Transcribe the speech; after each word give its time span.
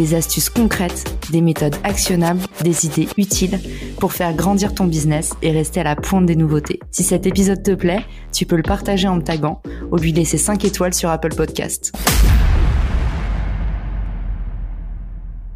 des 0.00 0.14
astuces 0.14 0.48
concrètes, 0.48 1.04
des 1.30 1.42
méthodes 1.42 1.76
actionnables, 1.84 2.40
des 2.62 2.86
idées 2.86 3.06
utiles 3.18 3.60
pour 3.98 4.14
faire 4.14 4.34
grandir 4.34 4.74
ton 4.74 4.86
business 4.86 5.34
et 5.42 5.50
rester 5.50 5.80
à 5.80 5.84
la 5.84 5.94
pointe 5.94 6.24
des 6.24 6.36
nouveautés. 6.36 6.80
Si 6.90 7.02
cet 7.02 7.26
épisode 7.26 7.62
te 7.62 7.72
plaît, 7.72 8.02
tu 8.32 8.46
peux 8.46 8.56
le 8.56 8.62
partager 8.62 9.08
en 9.08 9.16
me 9.16 9.22
taguant 9.22 9.60
ou 9.92 9.96
lui 9.96 10.12
laisser 10.12 10.38
5 10.38 10.64
étoiles 10.64 10.94
sur 10.94 11.10
Apple 11.10 11.34
Podcast. 11.34 11.92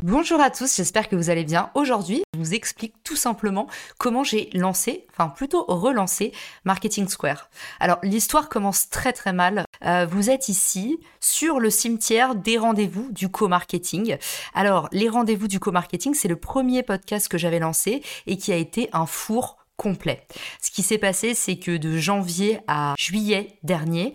Bonjour 0.07 0.39
à 0.39 0.51
tous, 0.51 0.77
j'espère 0.77 1.09
que 1.09 1.17
vous 1.17 1.31
allez 1.31 1.45
bien. 1.45 1.71
Aujourd'hui, 1.73 2.25
je 2.35 2.39
vous 2.39 2.53
explique 2.53 2.93
tout 3.05 3.17
simplement 3.17 3.69
comment 3.97 4.23
j'ai 4.23 4.51
lancé, 4.53 5.07
enfin 5.11 5.31
plutôt 5.31 5.65
relancé 5.67 6.33
Marketing 6.67 7.09
Square. 7.09 7.49
Alors 7.81 8.01
l'histoire 8.03 8.51
commence 8.51 8.91
très 8.91 9.15
très 9.15 9.33
mal. 9.33 9.65
Euh, 9.87 10.05
vous 10.05 10.29
êtes 10.29 10.51
ici 10.51 11.01
sur 11.21 11.59
le 11.59 11.71
cimetière 11.71 12.35
des 12.35 12.59
rendez-vous 12.59 13.11
du 13.13 13.31
co-marketing. 13.31 14.19
Alors 14.53 14.91
les 14.93 15.09
rendez-vous 15.09 15.49
du 15.49 15.59
co-marketing, 15.59 16.13
c'est 16.13 16.29
le 16.29 16.37
premier 16.37 16.83
podcast 16.83 17.27
que 17.27 17.39
j'avais 17.39 17.59
lancé 17.59 18.03
et 18.27 18.37
qui 18.37 18.53
a 18.53 18.57
été 18.57 18.91
un 18.93 19.07
four 19.07 19.64
complet. 19.77 20.27
Ce 20.61 20.71
qui 20.71 20.83
s'est 20.83 20.99
passé, 20.99 21.35
c'est 21.35 21.57
que 21.57 21.77
de 21.77 21.97
janvier 21.99 22.61
à 22.69 22.95
juillet 22.99 23.59
dernier, 23.63 24.13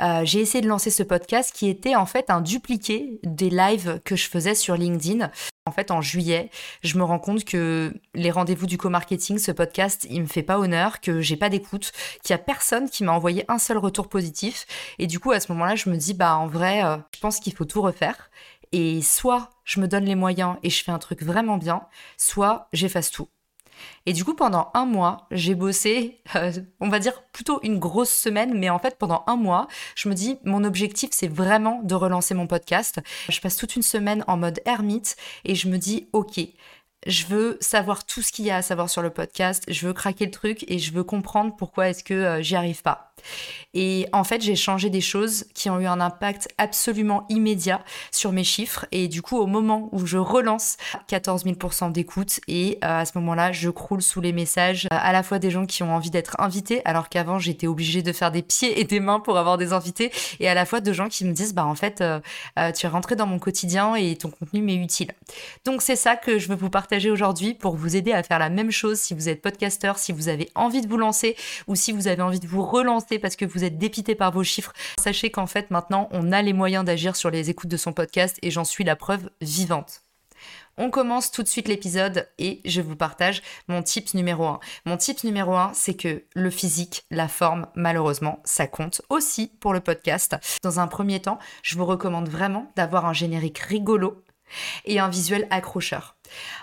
euh, 0.00 0.22
j'ai 0.24 0.40
essayé 0.40 0.62
de 0.62 0.68
lancer 0.68 0.90
ce 0.90 1.02
podcast 1.02 1.52
qui 1.54 1.68
était 1.68 1.96
en 1.96 2.06
fait 2.06 2.30
un 2.30 2.40
dupliqué 2.40 3.20
des 3.24 3.50
lives 3.50 4.00
que 4.04 4.16
je 4.16 4.28
faisais 4.28 4.54
sur 4.54 4.76
LinkedIn. 4.76 5.30
En 5.66 5.72
fait, 5.72 5.90
en 5.90 6.00
juillet, 6.00 6.50
je 6.82 6.96
me 6.96 7.04
rends 7.04 7.18
compte 7.18 7.44
que 7.44 7.92
les 8.14 8.30
rendez-vous 8.30 8.66
du 8.66 8.78
co-marketing, 8.78 9.38
ce 9.38 9.52
podcast, 9.52 10.06
il 10.08 10.22
me 10.22 10.26
fait 10.26 10.42
pas 10.42 10.58
honneur, 10.58 11.00
que 11.00 11.20
j'ai 11.20 11.36
pas 11.36 11.48
d'écoute, 11.48 11.92
qu'il 12.22 12.30
y 12.30 12.34
a 12.34 12.38
personne 12.38 12.88
qui 12.88 13.04
m'a 13.04 13.12
envoyé 13.12 13.44
un 13.48 13.58
seul 13.58 13.78
retour 13.78 14.08
positif. 14.08 14.66
Et 14.98 15.06
du 15.06 15.20
coup, 15.20 15.32
à 15.32 15.40
ce 15.40 15.52
moment-là, 15.52 15.76
je 15.76 15.90
me 15.90 15.96
dis, 15.96 16.14
bah 16.14 16.36
en 16.36 16.46
vrai, 16.46 16.84
euh, 16.84 16.96
je 17.14 17.20
pense 17.20 17.40
qu'il 17.40 17.54
faut 17.54 17.64
tout 17.66 17.82
refaire. 17.82 18.30
Et 18.72 19.02
soit 19.02 19.50
je 19.64 19.80
me 19.80 19.88
donne 19.88 20.04
les 20.04 20.14
moyens 20.14 20.56
et 20.62 20.70
je 20.70 20.82
fais 20.82 20.92
un 20.92 20.98
truc 20.98 21.22
vraiment 21.22 21.58
bien, 21.58 21.82
soit 22.16 22.68
j'efface 22.72 23.10
tout. 23.10 23.28
Et 24.06 24.12
du 24.12 24.24
coup, 24.24 24.34
pendant 24.34 24.70
un 24.74 24.86
mois, 24.86 25.26
j'ai 25.30 25.54
bossé, 25.54 26.20
euh, 26.36 26.52
on 26.80 26.88
va 26.88 26.98
dire 26.98 27.22
plutôt 27.32 27.60
une 27.62 27.78
grosse 27.78 28.10
semaine, 28.10 28.58
mais 28.58 28.70
en 28.70 28.78
fait, 28.78 28.98
pendant 28.98 29.24
un 29.26 29.36
mois, 29.36 29.68
je 29.94 30.08
me 30.08 30.14
dis, 30.14 30.38
mon 30.44 30.64
objectif, 30.64 31.10
c'est 31.12 31.28
vraiment 31.28 31.80
de 31.82 31.94
relancer 31.94 32.34
mon 32.34 32.46
podcast. 32.46 33.00
Je 33.28 33.40
passe 33.40 33.56
toute 33.56 33.76
une 33.76 33.82
semaine 33.82 34.24
en 34.26 34.36
mode 34.36 34.60
ermite 34.64 35.16
et 35.44 35.54
je 35.54 35.68
me 35.68 35.78
dis, 35.78 36.08
ok, 36.12 36.40
je 37.06 37.26
veux 37.26 37.56
savoir 37.60 38.04
tout 38.04 38.22
ce 38.22 38.32
qu'il 38.32 38.44
y 38.44 38.50
a 38.50 38.56
à 38.56 38.62
savoir 38.62 38.90
sur 38.90 39.02
le 39.02 39.10
podcast, 39.10 39.64
je 39.68 39.86
veux 39.86 39.92
craquer 39.92 40.26
le 40.26 40.30
truc 40.30 40.64
et 40.68 40.78
je 40.78 40.92
veux 40.92 41.04
comprendre 41.04 41.56
pourquoi 41.56 41.88
est-ce 41.88 42.04
que 42.04 42.14
euh, 42.14 42.42
j'y 42.42 42.56
arrive 42.56 42.82
pas. 42.82 43.09
Et 43.74 44.06
en 44.12 44.24
fait, 44.24 44.42
j'ai 44.42 44.56
changé 44.56 44.90
des 44.90 45.00
choses 45.00 45.44
qui 45.54 45.70
ont 45.70 45.78
eu 45.78 45.86
un 45.86 46.00
impact 46.00 46.48
absolument 46.58 47.24
immédiat 47.28 47.82
sur 48.10 48.32
mes 48.32 48.44
chiffres. 48.44 48.86
Et 48.90 49.08
du 49.08 49.22
coup, 49.22 49.38
au 49.38 49.46
moment 49.46 49.88
où 49.92 50.06
je 50.06 50.18
relance 50.18 50.76
14 51.06 51.44
000% 51.44 51.92
d'écoute, 51.92 52.40
et 52.48 52.78
euh, 52.84 53.00
à 53.00 53.04
ce 53.04 53.16
moment-là, 53.18 53.52
je 53.52 53.70
croule 53.70 54.02
sous 54.02 54.20
les 54.20 54.32
messages 54.32 54.86
euh, 54.86 54.96
à 55.00 55.12
la 55.12 55.22
fois 55.22 55.38
des 55.38 55.50
gens 55.50 55.66
qui 55.66 55.82
ont 55.82 55.94
envie 55.94 56.10
d'être 56.10 56.40
invités, 56.40 56.82
alors 56.84 57.08
qu'avant, 57.08 57.38
j'étais 57.38 57.66
obligée 57.66 58.02
de 58.02 58.12
faire 58.12 58.32
des 58.32 58.42
pieds 58.42 58.80
et 58.80 58.84
des 58.84 59.00
mains 59.00 59.20
pour 59.20 59.38
avoir 59.38 59.56
des 59.56 59.72
invités, 59.72 60.10
et 60.40 60.48
à 60.48 60.54
la 60.54 60.66
fois 60.66 60.80
de 60.80 60.92
gens 60.92 61.08
qui 61.08 61.24
me 61.24 61.32
disent, 61.32 61.54
bah 61.54 61.66
en 61.66 61.74
fait, 61.74 62.00
euh, 62.00 62.20
tu 62.72 62.86
es 62.86 62.88
rentré 62.88 63.16
dans 63.16 63.26
mon 63.26 63.38
quotidien 63.38 63.94
et 63.94 64.16
ton 64.16 64.30
contenu 64.30 64.62
m'est 64.62 64.74
utile. 64.74 65.12
Donc 65.64 65.82
c'est 65.82 65.96
ça 65.96 66.16
que 66.16 66.38
je 66.38 66.48
veux 66.48 66.56
vous 66.56 66.70
partager 66.70 67.10
aujourd'hui 67.10 67.54
pour 67.54 67.76
vous 67.76 67.96
aider 67.96 68.12
à 68.12 68.22
faire 68.22 68.38
la 68.38 68.50
même 68.50 68.70
chose 68.70 68.98
si 68.98 69.14
vous 69.14 69.28
êtes 69.28 69.42
podcasteur, 69.42 69.98
si 69.98 70.12
vous 70.12 70.28
avez 70.28 70.50
envie 70.54 70.80
de 70.80 70.88
vous 70.88 70.96
lancer 70.96 71.36
ou 71.66 71.74
si 71.74 71.92
vous 71.92 72.08
avez 72.08 72.22
envie 72.22 72.40
de 72.40 72.46
vous 72.46 72.64
relancer 72.64 73.09
parce 73.18 73.36
que 73.36 73.44
vous 73.44 73.64
êtes 73.64 73.78
dépité 73.78 74.14
par 74.14 74.32
vos 74.32 74.44
chiffres, 74.44 74.72
sachez 74.98 75.30
qu'en 75.30 75.46
fait 75.46 75.70
maintenant 75.70 76.08
on 76.12 76.32
a 76.32 76.42
les 76.42 76.52
moyens 76.52 76.84
d'agir 76.84 77.16
sur 77.16 77.30
les 77.30 77.50
écoutes 77.50 77.70
de 77.70 77.76
son 77.76 77.92
podcast 77.92 78.38
et 78.42 78.50
j'en 78.50 78.64
suis 78.64 78.84
la 78.84 78.96
preuve 78.96 79.30
vivante. 79.40 80.02
On 80.78 80.90
commence 80.90 81.30
tout 81.30 81.42
de 81.42 81.48
suite 81.48 81.68
l'épisode 81.68 82.28
et 82.38 82.62
je 82.64 82.80
vous 82.80 82.96
partage 82.96 83.42
mon 83.68 83.82
tips 83.82 84.14
numéro 84.14 84.46
1. 84.46 84.60
Mon 84.86 84.96
tips 84.96 85.24
numéro 85.24 85.54
1, 85.54 85.72
c'est 85.74 85.94
que 85.94 86.24
le 86.34 86.50
physique, 86.50 87.04
la 87.10 87.28
forme, 87.28 87.66
malheureusement, 87.74 88.40
ça 88.44 88.66
compte 88.66 89.02
aussi 89.10 89.48
pour 89.60 89.74
le 89.74 89.80
podcast. 89.80 90.36
Dans 90.62 90.80
un 90.80 90.86
premier 90.86 91.20
temps, 91.20 91.38
je 91.62 91.76
vous 91.76 91.84
recommande 91.84 92.28
vraiment 92.28 92.72
d'avoir 92.76 93.04
un 93.04 93.12
générique 93.12 93.58
rigolo 93.58 94.24
et 94.84 94.98
un 95.00 95.08
visuel 95.08 95.46
accrocheur. 95.50 96.16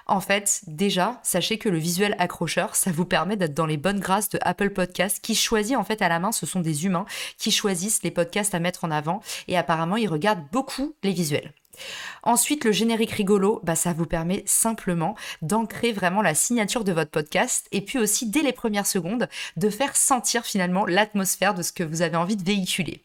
En 0.06 0.22
fait, 0.22 0.62
déjà, 0.68 1.20
sachez 1.24 1.58
que 1.58 1.70
le 1.70 1.78
visuel 1.78 2.16
accrocheur, 2.20 2.76
ça 2.76 2.92
vous 2.92 3.06
permet 3.06 3.36
d'être 3.36 3.54
dans 3.54 3.66
les 3.66 3.78
bonnes 3.78 4.00
grâces 4.00 4.30
de 4.30 4.40
Apple 4.42 4.70
Podcasts 4.70 5.20
qui 5.22 5.36
choisit 5.36 5.76
en 5.76 5.84
fait 5.84 6.02
à 6.02 6.10
la 6.10 6.20
main, 6.20 6.32
ce 6.32 6.46
sont 6.46 6.62
des 6.62 6.86
humains 6.86 7.06
qui 7.38 7.52
choisissent 7.52 8.04
les 8.04 8.12
podcasts 8.12 8.56
à 8.56 8.60
mettre 8.60 8.86
en 8.86 8.92
avant 8.92 9.22
et 9.48 9.58
apparemment 9.58 9.98
ils 9.98 10.08
regardent 10.08 10.46
beaucoup 10.52 10.96
les 11.04 11.12
visuels. 11.12 11.54
Ensuite, 12.24 12.66
le 12.66 12.72
générique 12.72 13.12
rigolo, 13.12 13.62
bah, 13.64 13.76
ça 13.76 13.94
vous 13.94 14.06
permet 14.06 14.44
simplement 14.46 15.16
d'ancrer 15.42 15.92
vraiment 15.92 16.22
la 16.22 16.34
signature 16.34 16.84
de 16.84 16.92
votre 16.92 17.12
podcast 17.12 17.68
et 17.72 17.82
puis 17.82 18.00
aussi 18.00 18.30
dès 18.30 18.42
les 18.42 18.54
premières 18.54 18.88
secondes 18.88 19.30
de 19.58 19.70
faire 19.70 19.96
sentir 19.96 20.46
finalement 20.46 20.86
l'atmosphère 20.86 21.54
de 21.54 21.62
ce 21.62 21.72
que 21.72 21.84
vous 21.84 22.02
avez 22.02 22.18
envie 22.18 22.36
de 22.36 22.44
véhiculer. 22.44 23.04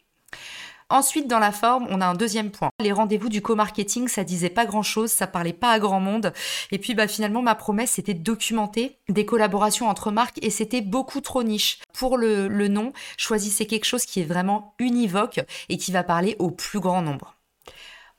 Ensuite, 0.92 1.26
dans 1.26 1.38
la 1.38 1.52
forme, 1.52 1.86
on 1.88 2.02
a 2.02 2.06
un 2.06 2.14
deuxième 2.14 2.50
point. 2.50 2.68
Les 2.78 2.92
rendez-vous 2.92 3.30
du 3.30 3.40
co-marketing, 3.40 4.08
ça 4.08 4.24
disait 4.24 4.50
pas 4.50 4.66
grand-chose, 4.66 5.10
ça 5.10 5.26
parlait 5.26 5.54
pas 5.54 5.70
à 5.70 5.78
grand 5.78 6.00
monde. 6.00 6.34
Et 6.70 6.78
puis, 6.78 6.94
bah, 6.94 7.08
finalement, 7.08 7.40
ma 7.40 7.54
promesse, 7.54 7.92
c'était 7.92 8.12
de 8.12 8.22
documenter 8.22 8.98
des 9.08 9.24
collaborations 9.24 9.88
entre 9.88 10.10
marques 10.10 10.38
et 10.42 10.50
c'était 10.50 10.82
beaucoup 10.82 11.22
trop 11.22 11.42
niche. 11.42 11.78
Pour 11.94 12.18
le, 12.18 12.68
nom, 12.68 12.92
choisissez 13.16 13.66
quelque 13.66 13.86
chose 13.86 14.04
qui 14.04 14.20
est 14.20 14.24
vraiment 14.24 14.74
univoque 14.78 15.40
et 15.70 15.78
qui 15.78 15.92
va 15.92 16.02
parler 16.02 16.36
au 16.38 16.50
plus 16.50 16.78
grand 16.78 17.00
nombre. 17.00 17.36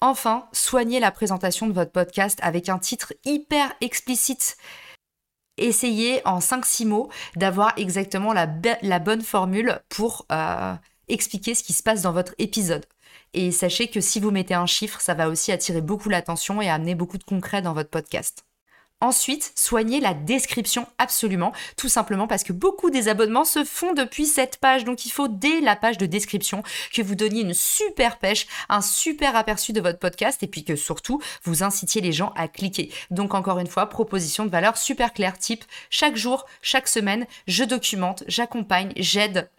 Enfin, 0.02 0.48
soignez 0.52 1.00
la 1.00 1.12
présentation 1.12 1.68
de 1.68 1.74
votre 1.74 1.92
podcast 1.92 2.40
avec 2.42 2.70
un 2.70 2.80
titre 2.80 3.14
hyper 3.24 3.72
explicite. 3.82 4.58
Essayez 5.58 6.28
en 6.28 6.40
5-6 6.40 6.88
mots 6.88 7.10
d'avoir 7.36 7.74
exactement 7.78 8.34
la, 8.34 8.48
la, 8.82 8.98
bonne 8.98 9.22
formule 9.22 9.80
pour 9.90 10.26
euh, 10.32 10.74
expliquer 11.08 11.56
ce 11.56 11.64
qui 11.64 11.74
se 11.74 11.84
passe 11.84 12.02
dans 12.02 12.14
votre 12.14 12.36
épisode. 12.38 12.86
Et 13.34 13.52
sachez 13.52 13.88
que 13.88 14.02
si 14.02 14.20
vous 14.20 14.32
mettez 14.32 14.54
un 14.54 14.66
chiffre, 14.66 15.02
ça 15.02 15.14
va 15.14 15.30
aussi 15.30 15.52
attirer 15.52 15.82
beaucoup 15.82 16.10
l'attention 16.10 16.62
et 16.62 16.70
amener 16.70 16.96
beaucoup 16.96 17.18
de 17.18 17.24
concret 17.24 17.62
dans 17.62 17.74
votre 17.74 17.90
podcast. 17.90 18.46
Ensuite, 19.04 19.52
soignez 19.56 20.00
la 20.00 20.14
description 20.14 20.88
absolument, 20.98 21.52
tout 21.76 21.90
simplement 21.90 22.26
parce 22.26 22.44
que 22.44 22.54
beaucoup 22.54 22.90
des 22.90 23.10
abonnements 23.10 23.44
se 23.44 23.66
font 23.66 23.92
depuis 23.92 24.26
cette 24.26 24.56
page. 24.60 24.86
Donc 24.86 25.06
il 25.06 25.10
faut 25.10 25.28
dès 25.28 25.60
la 25.60 25.76
page 25.76 25.98
de 25.98 26.06
description 26.06 26.64
que 26.94 27.02
vous 27.02 27.14
donniez 27.14 27.42
une 27.42 27.54
super 27.54 28.18
pêche, 28.18 28.48
un 28.70 28.80
super 28.80 29.36
aperçu 29.36 29.74
de 29.74 29.82
votre 29.82 30.00
podcast 30.00 30.42
et 30.42 30.48
puis 30.48 30.64
que 30.64 30.78
surtout 30.78 31.22
vous 31.44 31.64
incitiez 31.64 32.00
les 32.00 32.14
gens 32.14 32.32
à 32.38 32.48
cliquer. 32.48 32.94
Donc 33.12 33.34
encore 33.34 33.60
une 33.60 33.68
fois, 33.68 33.90
proposition 33.90 34.46
de 34.46 34.50
valeur 34.50 34.78
super 34.78 35.12
claire 35.12 35.38
type 35.38 35.66
chaque 35.90 36.16
jour, 36.16 36.46
chaque 36.62 36.88
semaine, 36.88 37.26
je 37.46 37.66
documente, 37.66 38.24
j'accompagne, 38.30 38.94
j'aide 38.96 39.50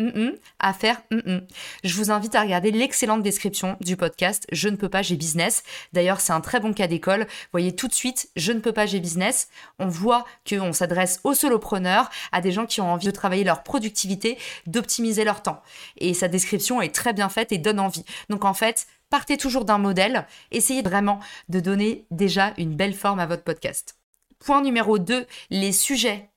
à 0.59 0.73
faire 0.73 1.03
Je 1.11 1.95
vous 1.97 2.11
invite 2.11 2.35
à 2.35 2.41
regarder 2.41 2.71
l'excellente 2.71 3.23
description 3.23 3.77
du 3.83 3.99
podcast 3.99 4.47
Je 4.53 4.71
ne 4.71 4.77
peux 4.77 4.89
pas, 4.89 5.03
j'ai 5.03 5.17
business. 5.17 5.65
D'ailleurs, 5.93 6.23
c'est 6.23 6.33
un 6.33 6.41
très 6.41 6.61
bon 6.61 6.73
cas 6.73 6.87
d'école. 6.87 7.27
Voyez 7.53 7.77
tout 7.77 7.89
de 7.89 7.93
suite, 7.93 8.31
je 8.37 8.51
ne 8.51 8.61
peux 8.61 8.73
pas, 8.73 8.87
j'ai 8.87 9.01
business 9.01 9.34
on 9.79 9.89
voit 9.89 10.25
qu'on 10.49 10.73
s'adresse 10.73 11.21
aux 11.25 11.35
solopreneurs, 11.35 12.11
à 12.33 12.41
des 12.41 12.53
gens 12.53 12.67
qui 12.67 12.81
ont 12.81 12.93
envie 12.93 13.07
de 13.07 13.13
travailler 13.13 13.45
leur 13.45 13.63
productivité, 13.63 14.39
d'optimiser 14.67 15.25
leur 15.25 15.43
temps. 15.43 15.63
Et 15.99 16.15
sa 16.15 16.29
description 16.29 16.81
est 16.81 16.95
très 16.95 17.13
bien 17.13 17.29
faite 17.29 17.53
et 17.53 17.59
donne 17.59 17.81
envie. 17.81 18.05
Donc 18.29 18.45
en 18.45 18.55
fait, 18.55 18.87
partez 19.11 19.37
toujours 19.37 19.65
d'un 19.65 19.79
modèle, 19.79 20.27
essayez 20.51 20.83
vraiment 20.83 21.21
de 21.49 21.61
donner 21.61 22.07
déjà 22.11 22.53
une 22.59 22.75
belle 22.75 22.95
forme 22.95 23.21
à 23.21 23.27
votre 23.27 23.45
podcast. 23.45 23.97
Point 24.39 24.63
numéro 24.63 24.99
2, 24.99 25.27
les 25.51 25.73
sujets 25.73 26.29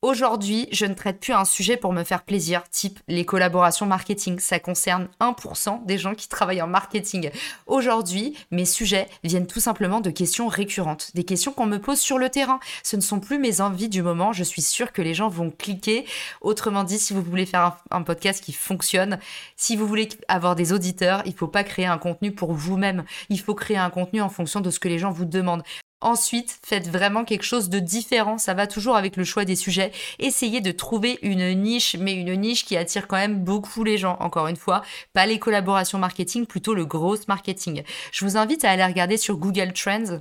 Aujourd'hui, 0.00 0.68
je 0.70 0.86
ne 0.86 0.94
traite 0.94 1.18
plus 1.18 1.32
un 1.32 1.44
sujet 1.44 1.76
pour 1.76 1.92
me 1.92 2.04
faire 2.04 2.22
plaisir, 2.22 2.62
type 2.70 3.00
les 3.08 3.24
collaborations 3.24 3.84
marketing. 3.84 4.38
Ça 4.38 4.60
concerne 4.60 5.08
1% 5.18 5.84
des 5.86 5.98
gens 5.98 6.14
qui 6.14 6.28
travaillent 6.28 6.62
en 6.62 6.68
marketing. 6.68 7.32
Aujourd'hui, 7.66 8.36
mes 8.52 8.64
sujets 8.64 9.08
viennent 9.24 9.48
tout 9.48 9.58
simplement 9.58 10.00
de 10.00 10.10
questions 10.10 10.46
récurrentes, 10.46 11.10
des 11.16 11.24
questions 11.24 11.52
qu'on 11.52 11.66
me 11.66 11.80
pose 11.80 11.98
sur 11.98 12.16
le 12.16 12.30
terrain. 12.30 12.60
Ce 12.84 12.94
ne 12.94 13.00
sont 13.00 13.18
plus 13.18 13.40
mes 13.40 13.60
envies 13.60 13.88
du 13.88 14.02
moment. 14.02 14.32
Je 14.32 14.44
suis 14.44 14.62
sûre 14.62 14.92
que 14.92 15.02
les 15.02 15.14
gens 15.14 15.28
vont 15.28 15.50
cliquer. 15.50 16.06
Autrement 16.42 16.84
dit, 16.84 17.00
si 17.00 17.12
vous 17.12 17.22
voulez 17.22 17.44
faire 17.44 17.76
un, 17.90 18.02
podcast 18.02 18.44
qui 18.44 18.52
fonctionne, 18.52 19.18
si 19.56 19.74
vous 19.74 19.88
voulez 19.88 20.08
avoir 20.28 20.54
des 20.54 20.72
auditeurs, 20.72 21.22
il 21.24 21.32
ne 21.32 21.36
faut 21.36 21.48
pas 21.48 21.64
créer 21.64 21.86
un 21.86 21.98
contenu 21.98 22.30
pour 22.30 22.52
vous-même. 22.52 23.02
Il 23.30 23.40
faut 23.40 23.56
créer 23.56 23.78
un 23.78 23.90
contenu 23.90 24.20
en 24.20 24.28
fonction 24.28 24.60
de 24.60 24.70
ce 24.70 24.78
que 24.78 24.86
les 24.86 25.00
gens 25.00 25.10
vous 25.10 25.24
demandent. 25.24 25.64
Ensuite, 26.00 26.60
faites 26.62 26.88
vraiment 26.88 27.24
quelque 27.24 27.42
chose 27.42 27.68
de 27.68 27.80
différent. 27.80 28.38
Ça 28.38 28.54
va 28.54 28.68
toujours 28.68 28.94
avec 28.96 29.16
le 29.16 29.24
choix 29.24 29.44
des 29.44 29.56
sujets. 29.56 29.90
Essayez 30.20 30.60
de 30.60 30.70
trouver 30.70 31.18
une 31.22 31.60
niche, 31.60 31.96
mais 31.98 32.14
une 32.14 32.34
niche 32.40 32.64
qui 32.64 32.76
attire 32.76 33.08
quand 33.08 33.16
même 33.16 33.42
beaucoup 33.42 33.82
les 33.82 33.98
gens. 33.98 34.16
Encore 34.20 34.46
une 34.46 34.56
fois, 34.56 34.82
pas 35.12 35.26
les 35.26 35.40
collaborations 35.40 35.98
marketing, 35.98 36.46
plutôt 36.46 36.74
le 36.74 36.86
gros 36.86 37.16
marketing. 37.26 37.82
Je 38.12 38.24
vous 38.24 38.36
invite 38.36 38.64
à 38.64 38.70
aller 38.70 38.84
regarder 38.84 39.16
sur 39.16 39.38
Google 39.38 39.72
Trends 39.72 40.18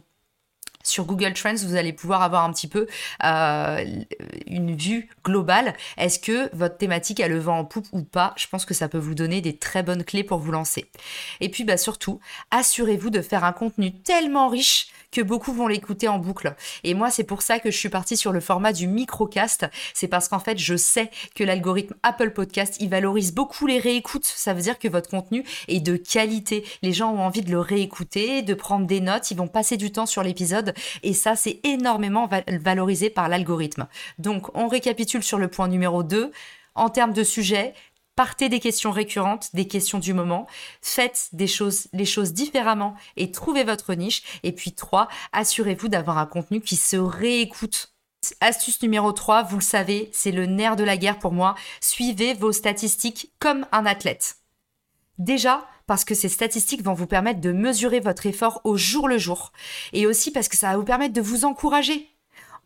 sur 0.87 1.05
Google 1.05 1.33
Trends, 1.33 1.55
vous 1.55 1.75
allez 1.75 1.93
pouvoir 1.93 2.21
avoir 2.21 2.43
un 2.43 2.51
petit 2.51 2.67
peu 2.67 2.87
euh, 3.23 3.85
une 4.47 4.75
vue 4.75 5.09
globale. 5.23 5.75
Est-ce 5.97 6.19
que 6.19 6.55
votre 6.55 6.77
thématique 6.77 7.19
a 7.19 7.27
le 7.27 7.39
vent 7.39 7.59
en 7.59 7.65
poupe 7.65 7.87
ou 7.91 8.03
pas? 8.03 8.33
Je 8.37 8.47
pense 8.47 8.65
que 8.65 8.73
ça 8.73 8.87
peut 8.87 8.97
vous 8.97 9.15
donner 9.15 9.41
des 9.41 9.57
très 9.57 9.83
bonnes 9.83 10.03
clés 10.03 10.23
pour 10.23 10.39
vous 10.39 10.51
lancer. 10.51 10.85
Et 11.41 11.49
puis 11.49 11.63
bah, 11.63 11.77
surtout, 11.77 12.19
assurez-vous 12.51 13.09
de 13.09 13.21
faire 13.21 13.43
un 13.43 13.53
contenu 13.53 13.93
tellement 14.01 14.47
riche 14.47 14.87
que 15.11 15.21
beaucoup 15.21 15.53
vont 15.53 15.67
l'écouter 15.67 16.07
en 16.07 16.19
boucle. 16.19 16.55
Et 16.83 16.93
moi, 16.93 17.09
c'est 17.09 17.23
pour 17.23 17.41
ça 17.41 17.59
que 17.59 17.71
je 17.71 17.77
suis 17.77 17.89
partie 17.89 18.17
sur 18.17 18.31
le 18.31 18.39
format 18.39 18.73
du 18.73 18.87
microcast. 18.87 19.65
C'est 19.93 20.07
parce 20.07 20.27
qu'en 20.27 20.39
fait, 20.39 20.57
je 20.57 20.75
sais 20.75 21.09
que 21.35 21.43
l'algorithme 21.43 21.95
Apple 22.03 22.31
Podcast, 22.31 22.75
il 22.79 22.89
valorise 22.89 23.33
beaucoup 23.33 23.67
les 23.67 23.79
réécoutes. 23.79 24.25
Ça 24.25 24.53
veut 24.53 24.61
dire 24.61 24.79
que 24.79 24.87
votre 24.87 25.09
contenu 25.09 25.43
est 25.67 25.79
de 25.79 25.95
qualité. 25.95 26.65
Les 26.81 26.93
gens 26.93 27.11
ont 27.13 27.21
envie 27.21 27.41
de 27.41 27.51
le 27.51 27.59
réécouter, 27.59 28.41
de 28.41 28.53
prendre 28.53 28.85
des 28.85 29.01
notes, 29.01 29.31
ils 29.31 29.37
vont 29.37 29.47
passer 29.47 29.77
du 29.77 29.91
temps 29.91 30.05
sur 30.05 30.23
l'épisode 30.23 30.73
et 31.03 31.13
ça, 31.13 31.35
c'est 31.35 31.59
énormément 31.63 32.29
valorisé 32.47 33.09
par 33.09 33.29
l'algorithme. 33.29 33.87
Donc, 34.17 34.55
on 34.55 34.67
récapitule 34.67 35.23
sur 35.23 35.37
le 35.37 35.47
point 35.47 35.67
numéro 35.67 36.03
2. 36.03 36.31
En 36.75 36.89
termes 36.89 37.13
de 37.13 37.23
sujet, 37.23 37.73
partez 38.15 38.49
des 38.49 38.59
questions 38.59 38.91
récurrentes, 38.91 39.49
des 39.53 39.67
questions 39.67 39.99
du 39.99 40.13
moment, 40.13 40.47
faites 40.81 41.29
des 41.31 41.47
choses, 41.47 41.87
les 41.93 42.05
choses 42.05 42.33
différemment 42.33 42.95
et 43.15 43.31
trouvez 43.31 43.63
votre 43.63 43.93
niche. 43.93 44.23
Et 44.43 44.51
puis 44.51 44.73
3, 44.73 45.07
assurez-vous 45.31 45.87
d'avoir 45.87 46.17
un 46.17 46.25
contenu 46.25 46.59
qui 46.59 46.75
se 46.75 46.97
réécoute. 46.97 47.93
Astuce 48.41 48.81
numéro 48.81 49.11
3, 49.11 49.43
vous 49.43 49.57
le 49.57 49.63
savez, 49.63 50.09
c'est 50.11 50.31
le 50.31 50.47
nerf 50.47 50.75
de 50.75 50.83
la 50.83 50.97
guerre 50.97 51.19
pour 51.19 51.31
moi. 51.31 51.55
Suivez 51.79 52.33
vos 52.33 52.51
statistiques 52.51 53.31
comme 53.39 53.65
un 53.71 53.85
athlète. 53.85 54.37
Déjà, 55.19 55.67
parce 55.87 56.05
que 56.05 56.13
ces 56.13 56.29
statistiques 56.29 56.83
vont 56.83 56.93
vous 56.93 57.07
permettre 57.07 57.41
de 57.41 57.51
mesurer 57.51 57.99
votre 57.99 58.27
effort 58.27 58.61
au 58.63 58.77
jour 58.77 59.07
le 59.07 59.17
jour. 59.17 59.51
Et 59.93 60.05
aussi 60.05 60.31
parce 60.31 60.49
que 60.49 60.57
ça 60.57 60.69
va 60.69 60.77
vous 60.77 60.83
permettre 60.83 61.13
de 61.13 61.21
vous 61.21 61.45
encourager. 61.45 62.07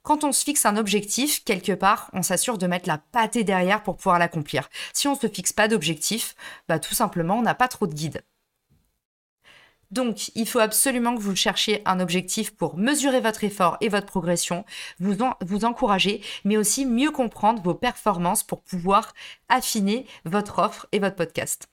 Quand 0.04 0.24
on 0.24 0.32
se 0.32 0.44
fixe 0.44 0.66
un 0.66 0.78
objectif, 0.78 1.44
quelque 1.44 1.74
part, 1.74 2.10
on 2.14 2.24
s'assure 2.24 2.58
de 2.58 2.66
mettre 2.66 2.90
la 2.90 2.98
pâtée 2.98 3.44
derrière 3.44 3.84
pour 3.84 3.98
pouvoir 3.98 4.18
l'accomplir. 4.18 4.68
Si 4.94 5.08
on 5.08 5.14
ne 5.14 5.20
se 5.20 5.30
fixe 5.30 5.54
pas 5.54 5.68
d'objectif, 5.68 6.36
bah 6.68 6.80
tout 6.80 6.96
simplement, 6.96 7.38
on 7.38 7.44
n'a 7.44 7.54
pas 7.54 7.68
trop 7.68 7.86
de 7.86 7.94
guide. 7.94 8.24
Donc, 9.92 10.32
il 10.36 10.48
faut 10.48 10.60
absolument 10.60 11.16
que 11.16 11.22
vous 11.22 11.36
cherchiez 11.36 11.82
un 11.86 12.00
objectif 12.00 12.56
pour 12.56 12.78
mesurer 12.78 13.20
votre 13.20 13.44
effort 13.44 13.78
et 13.82 13.90
votre 13.90 14.08
progression, 14.08 14.66
vous, 15.00 15.18
vous 15.42 15.66
encourager, 15.66 16.22
mais 16.46 16.58
aussi 16.58 16.86
mieux 16.86 17.12
comprendre 17.12 17.62
vos 17.62 17.74
performances 17.76 18.44
pour 18.44 18.62
pouvoir 18.62 19.14
affiner 19.50 20.08
votre 20.24 20.60
offre 20.60 20.88
et 20.94 21.00
votre 21.00 21.18
podcast. 21.18 21.71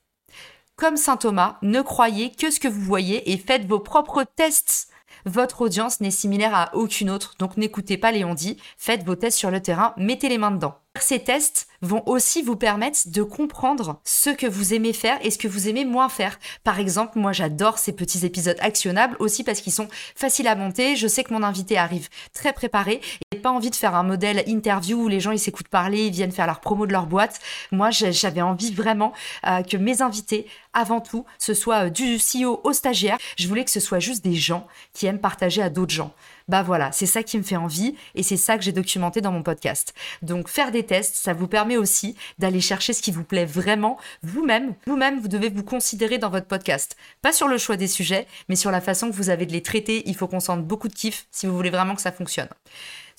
Comme 0.79 0.97
Saint 0.97 1.17
Thomas, 1.17 1.59
ne 1.63 1.81
croyez 1.81 2.31
que 2.31 2.53
ce 2.53 2.61
que 2.61 2.69
vous 2.69 2.81
voyez 2.81 3.33
et 3.33 3.37
faites 3.37 3.67
vos 3.67 3.81
propres 3.81 4.23
tests. 4.23 4.87
Votre 5.27 5.63
audience 5.63 6.01
n'est 6.01 6.13
similaire 6.13 6.55
à 6.55 6.73
aucune 6.73 7.11
autre, 7.11 7.35
donc 7.41 7.57
n'écoutez 7.57 7.99
pas 7.99 8.13
Léon 8.13 8.33
dit, 8.33 8.59
faites 8.77 9.03
vos 9.03 9.17
tests 9.17 9.39
sur 9.39 9.51
le 9.51 9.61
terrain, 9.61 9.93
mettez 9.97 10.29
les 10.29 10.39
mains 10.39 10.53
dedans. 10.53 10.77
Ces 11.01 11.19
tests 11.19 11.67
vont 11.83 12.05
aussi 12.07 12.43
vous 12.43 12.55
permettre 12.55 13.01
de 13.07 13.23
comprendre 13.25 14.01
ce 14.05 14.31
que 14.31 14.47
vous 14.47 14.73
aimez 14.73 14.93
faire 14.93 15.19
et 15.23 15.33
ce 15.33 15.39
que 15.39 15.49
vous 15.49 15.69
aimez 15.69 15.85
moins 15.85 16.09
faire. 16.09 16.39
Par 16.63 16.79
exemple, 16.79 17.19
moi 17.19 17.33
j'adore 17.33 17.79
ces 17.79 17.93
petits 17.93 18.25
épisodes 18.25 18.57
actionnables 18.61 19.17
aussi 19.19 19.43
parce 19.43 19.61
qu'ils 19.61 19.73
sont 19.73 19.89
faciles 20.15 20.47
à 20.47 20.55
monter. 20.55 20.95
Je 20.95 21.09
sais 21.09 21.25
que 21.25 21.35
mon 21.35 21.43
invité 21.43 21.77
arrive 21.77 22.09
très 22.33 22.53
préparé 22.53 23.01
envie 23.51 23.71
de 23.71 23.77
faire 23.77 23.95
un 23.95 24.03
modèle 24.03 24.43
interview 24.47 25.03
où 25.03 25.09
les 25.09 25.21
gens 25.21 25.33
ils 25.33 25.39
s'écoutent 25.39 25.69
parler, 25.69 26.07
ils 26.07 26.13
viennent 26.13 26.33
faire 26.33 26.47
leur 26.47 26.61
promo 26.61 26.87
de 26.87 26.93
leur 26.93 27.07
boîte. 27.07 27.41
Moi 27.73 27.91
j'avais 27.91 28.43
envie 28.43 28.73
vraiment 28.73 29.13
euh, 29.47 29.63
que 29.63 29.77
mes 29.77 30.03
invités, 30.03 30.47
avant 30.73 31.01
tout, 31.01 31.25
ce 31.39 31.55
soit 31.55 31.87
euh, 31.87 31.91
du 31.91 32.19
CEO 32.19 32.61
au 32.65 32.73
stagiaire. 32.73 33.19
Je 33.37 33.49
voulais 33.49 33.65
que 33.65 33.71
ce 33.71 33.81
soit 33.81 34.01
juste 34.01 34.25
des 34.25 34.35
gens 34.35 34.67
qui 34.93 35.07
aiment 35.07 35.21
partager 35.21 35.63
à 35.63 35.71
d'autres 35.71 35.95
gens 35.95 36.13
bah 36.49 36.63
voilà, 36.63 36.91
c'est 36.93 37.07
ça 37.07 37.23
qui 37.23 37.37
me 37.37 37.43
fait 37.43 37.57
envie 37.57 37.95
et 38.15 38.23
c'est 38.23 38.37
ça 38.37 38.57
que 38.57 38.65
j'ai 38.65 38.73
documenté 38.73 39.21
dans 39.21 39.31
mon 39.31 39.43
podcast. 39.43 39.95
Donc 40.23 40.49
faire 40.49 40.73
des 40.73 40.83
tests, 40.83 41.15
ça 41.15 41.35
vous 41.35 41.47
permet 41.47 41.77
aussi 41.77 42.17
d'aller 42.39 42.61
chercher 42.61 42.95
ce 42.95 43.03
qui 43.03 43.11
vous 43.11 43.23
plaît 43.23 43.45
vraiment 43.45 43.99
vous-même. 44.23 44.75
Vous-même, 44.87 45.21
vous 45.21 45.29
devez 45.29 45.51
vous 45.51 45.63
considérer 45.63 46.19
dans 46.19 46.31
votre 46.31 46.47
podcast. 46.47 46.97
Pas 47.21 47.33
sur 47.33 47.49
le 47.49 47.59
choix 47.59 47.77
des 47.77 47.87
sujets, 47.87 48.27
mais 48.49 48.57
sur 48.57 48.71
la 48.71 48.81
façon 48.81 49.11
que 49.11 49.15
vous 49.15 49.31
avez 49.31 49.45
de 49.45 49.53
les 49.53 49.63
traiter. 49.63 50.03
Il 50.07 50.17
faut 50.17 50.27
qu'on 50.27 50.41
sente 50.41 50.67
beaucoup 50.67 50.89
de 50.89 50.95
kiff 50.95 51.27
si 51.31 51.47
vous 51.47 51.55
voulez 51.55 51.71
vraiment 51.71 51.95
que 51.95 52.03
ça 52.03 52.13
fonctionne. 52.13 52.49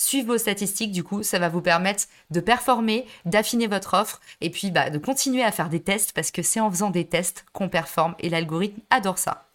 Suivez 0.01 0.25
vos 0.25 0.37
statistiques, 0.37 0.93
du 0.93 1.03
coup, 1.03 1.23
ça 1.23 1.39
va 1.39 1.49
vous 1.49 1.61
permettre 1.61 2.05
de 2.31 2.39
performer, 2.39 3.05
d'affiner 3.25 3.67
votre 3.67 3.95
offre 3.95 4.21
et 4.39 4.49
puis 4.49 4.71
bah, 4.71 4.89
de 4.89 4.97
continuer 4.97 5.43
à 5.43 5.51
faire 5.51 5.67
des 5.67 5.81
tests 5.81 6.13
parce 6.13 6.31
que 6.31 6.41
c'est 6.41 6.61
en 6.61 6.71
faisant 6.71 6.89
des 6.89 7.05
tests 7.05 7.45
qu'on 7.51 7.67
performe 7.67 8.15
et 8.19 8.29
l'algorithme 8.29 8.79
adore 8.91 9.17
ça. 9.17 9.49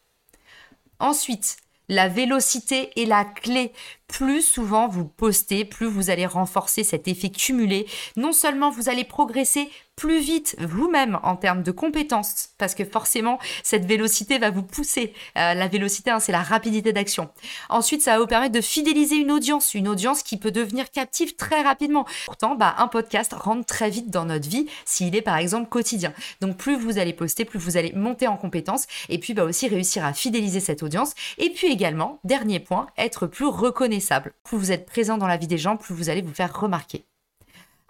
Ensuite, 0.99 1.57
la 1.89 2.09
vélocité 2.09 2.91
est 3.01 3.07
la 3.07 3.25
clé 3.25 3.73
plus 4.15 4.43
souvent 4.43 4.87
vous 4.87 5.07
postez, 5.07 5.65
plus 5.65 5.87
vous 5.87 6.09
allez 6.09 6.25
renforcer 6.25 6.85
cet 6.85 7.09
effet 7.09 7.31
cumulé. 7.31 7.85
Non 8.17 8.31
seulement 8.31 8.71
vous 8.71 8.89
allez 8.89 9.03
progresser 9.03 9.69
plus 9.97 10.21
vite 10.21 10.57
vous-même 10.61 11.21
en 11.23 11.37
termes 11.37 11.63
de 11.63 11.71
compétences, 11.71 12.49
parce 12.59 12.75
que 12.75 12.85
forcément, 12.85 13.39
cette 13.63 13.85
vélocité 13.85 14.39
va 14.39 14.51
vous 14.51 14.63
pousser. 14.63 15.13
Euh, 15.37 15.55
la 15.55 15.69
vélocité, 15.69 16.11
hein, 16.11 16.19
c'est 16.19 16.33
la 16.33 16.43
rapidité 16.43 16.93
d'action. 16.93 17.29
Ensuite, 17.69 18.03
ça 18.03 18.13
va 18.13 18.19
vous 18.19 18.27
permettre 18.27 18.55
de 18.55 18.61
fidéliser 18.61 19.17
une 19.17 19.31
audience, 19.31 19.75
une 19.75 19.87
audience 19.87 20.25
qui 20.25 20.37
peut 20.37 20.51
devenir 20.51 20.91
captive 20.91 21.37
très 21.37 21.63
rapidement. 21.63 22.07
Pourtant, 22.27 22.57
bah, 22.57 22.75
un 22.79 22.89
podcast 22.89 23.33
rentre 23.35 23.67
très 23.67 23.89
vite 23.89 24.11
dans 24.11 24.25
notre 24.25 24.49
vie 24.49 24.67
s'il 24.85 25.15
est 25.15 25.23
par 25.23 25.37
exemple 25.37 25.69
quotidien. 25.69 26.13
Donc, 26.41 26.57
plus 26.57 26.77
vous 26.77 26.99
allez 26.99 27.13
poster, 27.13 27.45
plus 27.45 27.61
vous 27.61 27.77
allez 27.77 27.93
monter 27.93 28.27
en 28.27 28.37
compétences, 28.37 28.87
et 29.09 29.19
puis 29.19 29.33
bah, 29.33 29.45
aussi 29.45 29.69
réussir 29.69 30.05
à 30.05 30.13
fidéliser 30.13 30.59
cette 30.59 30.83
audience. 30.83 31.15
Et 31.39 31.51
puis 31.51 31.69
également, 31.69 32.19
dernier 32.25 32.59
point, 32.59 32.89
être 32.99 33.29
plus 33.29 33.47
reconnaissant 33.47 34.04
plus 34.45 34.59
vous 34.59 34.73
êtes 34.73 34.87
présent 34.87 35.19
dans 35.19 35.27
la 35.27 35.37
vie 35.37 35.47
des 35.47 35.59
gens, 35.59 35.77
plus 35.77 35.95
vous 35.95 36.11
allez 36.11 36.23
vous 36.23 36.35
faire 36.35 36.59
remarquer. 36.59 37.07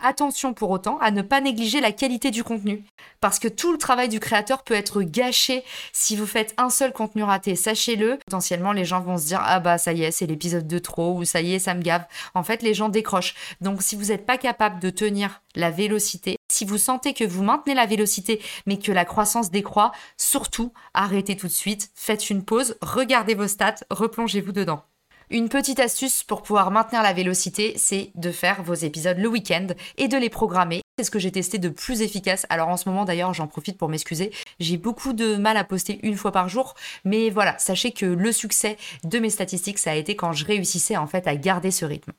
Attention 0.01 0.53
pour 0.53 0.71
autant 0.71 0.99
à 0.99 1.11
ne 1.11 1.23
pas 1.23 1.41
négliger 1.41 1.81
la 1.81 1.93
qualité 1.93 2.31
du 2.31 2.43
contenu, 2.43 2.85
parce 3.21 3.39
que 3.39 3.49
tout 3.49 3.73
le 3.73 3.79
travail 3.79 4.09
du 4.09 4.21
créateur 4.21 4.63
peut 4.63 4.75
être 4.75 5.03
gâché 5.03 5.65
si 5.93 6.17
vous 6.17 6.27
faites 6.27 6.53
un 6.59 6.69
seul 6.69 6.93
contenu 6.93 7.23
raté. 7.23 7.55
Sachez-le, 7.55 8.19
potentiellement 8.27 8.73
les 8.73 8.85
gens 8.85 9.01
vont 9.01 9.17
se 9.17 9.27
dire 9.27 9.41
ah 9.43 9.61
bah 9.61 9.79
ça 9.79 9.93
y 9.93 10.03
est 10.03 10.11
c'est 10.11 10.27
l'épisode 10.27 10.67
de 10.67 10.79
trop 10.79 11.17
ou 11.17 11.25
ça 11.25 11.41
y 11.41 11.55
est 11.55 11.59
ça 11.59 11.75
me 11.75 11.81
gave. 11.81 12.05
En 12.35 12.43
fait 12.43 12.63
les 12.63 12.75
gens 12.75 12.89
décrochent. 12.89 13.35
Donc 13.61 13.83
si 13.83 13.97
vous 13.97 14.07
n'êtes 14.07 14.27
pas 14.27 14.37
capable 14.37 14.81
de 14.81 14.91
tenir 14.91 15.41
la 15.55 15.71
vélocité, 15.71 16.37
si 16.53 16.65
vous 16.65 16.77
sentez 16.77 17.15
que 17.15 17.25
vous 17.25 17.43
maintenez 17.45 17.75
la 17.75 17.87
vélocité 17.87 18.43
mais 18.67 18.79
que 18.79 18.93
la 18.93 19.05
croissance 19.05 19.51
décroît, 19.51 19.93
surtout 20.19 20.73
arrêtez 20.93 21.37
tout 21.37 21.47
de 21.47 21.53
suite, 21.53 21.91
faites 21.95 22.29
une 22.29 22.45
pause, 22.45 22.77
regardez 22.83 23.35
vos 23.35 23.49
stats, 23.49 23.77
replongez-vous 23.91 24.53
dedans. 24.53 24.83
Une 25.35 25.49
petite 25.49 25.81
astuce 25.81 26.23
pour 26.23 26.43
pouvoir 26.43 26.71
maintenir 26.71 27.03
la 27.03 27.13
vélocité, 27.13 27.75
c'est 27.77 28.13
de 28.15 28.31
faire 28.31 28.63
vos 28.63 28.75
épisodes 28.75 29.19
le 29.19 29.27
week-end 29.27 29.67
et 29.97 30.07
de 30.07 30.17
les 30.17 30.31
programmer. 30.31 30.81
C'est 30.97 31.03
ce 31.03 31.11
que 31.11 31.19
j'ai 31.19 31.33
testé 31.33 31.59
de 31.59 31.69
plus 31.71 32.03
efficace. 32.03 32.47
Alors 32.51 32.69
en 32.69 32.77
ce 32.77 32.89
moment 32.89 33.05
d'ailleurs, 33.05 33.35
j'en 33.35 33.49
profite 33.49 33.77
pour 33.77 33.89
m'excuser. 33.89 34.31
J'ai 34.61 34.77
beaucoup 34.77 35.13
de 35.13 35.35
mal 35.35 35.57
à 35.57 35.65
poster 35.65 35.99
une 36.05 36.17
fois 36.17 36.31
par 36.31 36.49
jour, 36.49 36.75
mais 37.05 37.31
voilà, 37.31 37.59
sachez 37.59 37.91
que 37.91 38.07
le 38.07 38.31
succès 38.31 38.77
de 39.03 39.19
mes 39.19 39.29
statistiques, 39.29 39.81
ça 39.81 39.91
a 39.91 39.97
été 39.97 40.15
quand 40.15 40.33
je 40.33 40.45
réussissais 40.45 40.97
en 40.97 41.09
fait 41.09 41.27
à 41.27 41.35
garder 41.35 41.73
ce 41.73 41.85
rythme. 41.85 42.13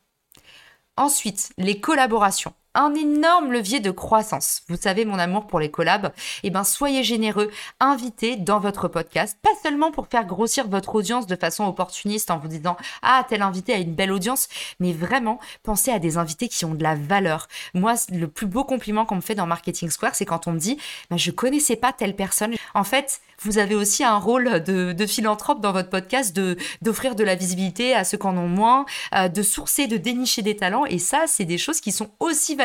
Ensuite, 0.97 1.53
les 1.57 1.79
collaborations 1.79 2.53
un 2.75 2.93
énorme 2.93 3.51
levier 3.51 3.79
de 3.79 3.91
croissance. 3.91 4.61
Vous 4.67 4.77
savez 4.77 5.05
mon 5.05 5.17
amour 5.17 5.47
pour 5.47 5.59
les 5.59 5.71
collabs. 5.71 6.13
Eh 6.43 6.49
ben, 6.49 6.63
soyez 6.63 7.03
généreux, 7.03 7.49
invitez 7.79 8.35
dans 8.35 8.59
votre 8.59 8.87
podcast, 8.87 9.37
pas 9.41 9.49
seulement 9.63 9.91
pour 9.91 10.07
faire 10.07 10.25
grossir 10.25 10.67
votre 10.67 10.95
audience 10.95 11.25
de 11.25 11.35
façon 11.35 11.65
opportuniste 11.65 12.29
en 12.31 12.37
vous 12.37 12.47
disant 12.47 12.77
ah 13.01 13.25
tel 13.27 13.41
invité 13.41 13.73
a 13.73 13.77
une 13.77 13.95
belle 13.95 14.11
audience, 14.11 14.47
mais 14.79 14.93
vraiment 14.93 15.39
pensez 15.63 15.91
à 15.91 15.99
des 15.99 16.17
invités 16.17 16.47
qui 16.47 16.65
ont 16.65 16.75
de 16.75 16.83
la 16.83 16.95
valeur. 16.95 17.47
Moi, 17.73 17.95
le 18.11 18.27
plus 18.27 18.47
beau 18.47 18.63
compliment 18.63 19.05
qu'on 19.05 19.15
me 19.15 19.21
fait 19.21 19.35
dans 19.35 19.47
Marketing 19.47 19.89
Square, 19.89 20.15
c'est 20.15 20.25
quand 20.25 20.47
on 20.47 20.51
me 20.51 20.59
dit 20.59 20.77
bah, 21.09 21.17
je 21.17 21.31
connaissais 21.31 21.75
pas 21.75 21.93
telle 21.93 22.15
personne. 22.15 22.55
En 22.73 22.83
fait, 22.83 23.21
vous 23.39 23.57
avez 23.57 23.75
aussi 23.75 24.03
un 24.03 24.17
rôle 24.17 24.63
de, 24.63 25.05
philanthrope 25.05 25.61
dans 25.61 25.71
votre 25.71 25.89
podcast, 25.89 26.35
de 26.35 26.57
d'offrir 26.81 27.15
de 27.15 27.23
la 27.23 27.35
visibilité 27.35 27.93
à 27.93 28.03
ceux 28.03 28.17
qui 28.17 28.25
en 28.25 28.37
ont 28.37 28.47
moins, 28.47 28.85
euh, 29.13 29.27
de 29.27 29.43
sourcer, 29.43 29.87
de 29.87 29.97
dénicher 29.97 30.41
des 30.41 30.55
talents. 30.55 30.85
Et 30.85 30.99
ça, 30.99 31.25
c'est 31.27 31.45
des 31.45 31.57
choses 31.57 31.79
qui 31.79 31.91
sont 31.91 32.09
aussi 32.19 32.55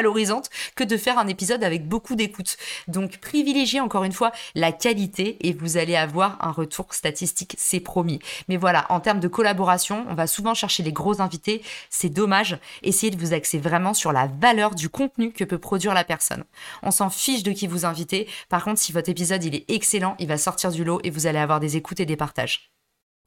que 0.75 0.85
de 0.85 0.97
faire 0.97 1.19
un 1.19 1.29
épisode 1.29 1.65
avec 1.65 1.87
beaucoup 1.89 2.15
d'écoute. 2.15 2.57
Donc 2.89 3.19
privilégiez 3.19 3.81
encore 3.81 4.05
une 4.05 4.13
fois 4.13 4.33
la 4.55 4.73
qualité 4.73 5.37
et 5.41 5.53
vous 5.53 5.77
allez 5.77 5.97
avoir 5.97 6.37
un 6.41 6.53
retour 6.53 6.93
statistique, 6.95 7.55
c'est 7.59 7.81
promis. 7.81 8.19
Mais 8.49 8.57
voilà, 8.57 8.87
en 8.89 9.01
termes 9.01 9.21
de 9.21 9.29
collaboration, 9.29 10.07
on 10.09 10.15
va 10.15 10.27
souvent 10.27 10.55
chercher 10.55 10.83
les 10.83 10.93
gros 10.93 11.21
invités, 11.21 11.63
c'est 11.89 12.09
dommage. 12.09 12.59
Essayez 12.83 13.11
de 13.11 13.19
vous 13.19 13.33
axer 13.33 13.59
vraiment 13.59 13.95
sur 13.95 14.13
la 14.13 14.27
valeur 14.27 14.75
du 14.75 14.89
contenu 14.89 15.33
que 15.33 15.45
peut 15.45 15.59
produire 15.59 15.95
la 15.95 16.05
personne. 16.05 16.45
On 16.83 16.91
s'en 16.91 17.11
fiche 17.11 17.43
de 17.43 17.53
qui 17.53 17.67
vous 17.67 17.85
invitez. 17.85 18.29
Par 18.49 18.65
contre, 18.65 18.81
si 18.81 18.93
votre 18.93 19.09
épisode 19.09 19.45
il 19.45 19.55
est 19.55 19.71
excellent, 19.71 20.17
il 20.19 20.29
va 20.29 20.39
sortir 20.39 20.71
du 20.71 20.85
lot 20.85 21.01
et 21.05 21.11
vous 21.11 21.27
allez 21.27 21.39
avoir 21.39 21.61
des 21.61 21.77
écoutes 21.77 22.01
et 22.01 22.07
des 22.07 22.17
partages. 22.17 22.71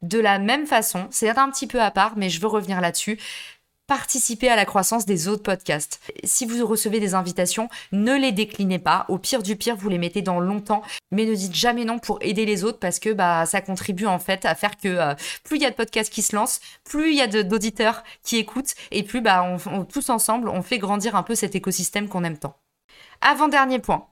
De 0.02 0.20
la 0.20 0.38
même 0.38 0.66
façon, 0.66 1.08
c'est 1.12 1.30
un 1.30 1.50
petit 1.50 1.68
peu 1.68 1.82
à 1.82 1.90
part, 1.90 2.18
mais 2.18 2.30
je 2.30 2.42
veux 2.42 2.48
revenir 2.48 2.82
là-dessus 2.82 3.18
participer 3.88 4.50
à 4.50 4.56
la 4.56 4.66
croissance 4.66 5.06
des 5.06 5.28
autres 5.28 5.44
podcasts. 5.44 6.00
Si 6.24 6.46
vous 6.46 6.66
recevez 6.66 7.00
des 7.00 7.16
invitations, 7.16 7.70
ne 7.92 8.16
les 8.16 8.32
déclinez 8.32 8.80
pas. 8.80 9.06
Au 9.10 9.18
pire 9.18 9.44
du 9.44 9.56
pire, 9.56 9.76
vous 9.76 9.90
les 9.90 9.98
mettez 9.98 10.22
dans 10.22 10.40
longtemps, 10.40 10.84
mais 11.12 11.26
ne 11.26 11.36
dites 11.36 11.56
jamais 11.56 11.86
non 11.86 12.00
pour 12.00 12.18
aider 12.22 12.46
les 12.46 12.64
autres 12.64 12.80
parce 12.80 13.00
que 13.00 13.12
bah 13.12 13.46
ça 13.46 13.62
contribue 13.62 14.06
en 14.06 14.20
fait 14.20 14.46
à 14.46 14.56
faire 14.56 14.78
que 14.78 14.88
euh, 14.88 15.16
plus 15.44 15.58
il 15.58 15.64
y 15.64 15.66
a 15.66 15.72
de 15.72 15.76
podcasts 15.76 16.12
qui 16.12 16.22
se 16.22 16.36
lancent, 16.36 16.62
plus 16.84 17.12
il 17.12 17.18
y 17.18 17.22
a 17.22 17.44
d'auditeurs 17.44 18.04
qui 18.24 18.38
écoutent 18.38 18.76
et 18.92 19.04
plus 19.04 19.22
bah 19.22 19.58
tous 19.92 20.10
ensemble 20.10 20.50
on 20.50 20.62
fait 20.62 20.80
grandir 20.80 21.16
un 21.16 21.24
peu 21.24 21.36
cet 21.36 21.56
écosystème 21.56 22.08
qu'on 22.08 22.24
aime 22.24 22.38
tant. 22.38 22.56
Avant-dernier 23.22 23.80
point. 23.80 24.06